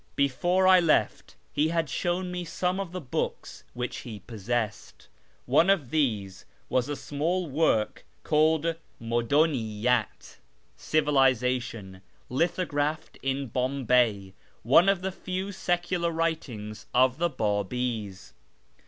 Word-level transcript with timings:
Before 0.15 0.67
I 0.67 0.79
left 0.79 1.35
he 1.53 1.67
had 1.67 1.87
shown 1.87 2.31
me 2.31 2.43
some 2.43 2.79
of 2.79 2.91
the 2.91 2.99
books 2.99 3.63
which 3.75 3.97
he 3.97 4.17
possessed. 4.19 5.09
One 5.45 5.69
of 5.69 5.91
these 5.91 6.43
was 6.69 6.89
a 6.89 6.95
small 6.95 7.47
work 7.47 8.03
called 8.23 8.77
Muduniyijat(" 8.99 10.37
Civilisation"), 10.91 12.01
lithographed 12.29 13.19
in 13.21 13.49
Bombay, 13.49 14.33
one 14.63 14.89
of 14.89 15.03
the 15.03 15.11
few 15.11 15.51
secular 15.51 16.11
writincrs 16.11 16.87
of 16.95 17.19
the 17.19 17.29
Biibi's. 17.29 18.33